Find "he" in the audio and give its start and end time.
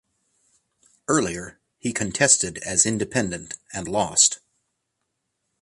1.77-1.93